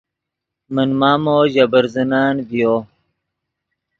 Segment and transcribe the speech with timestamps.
[0.73, 2.73] من مامو ژے برزنن ڤیو